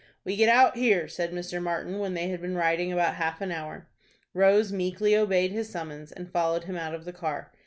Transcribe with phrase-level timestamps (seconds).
[0.23, 1.61] "We get out here," said Mr.
[1.61, 3.85] Martin, when they had been riding about half an hour.
[4.33, 7.51] Rose meekly obeyed his summons, and followed him out of the car.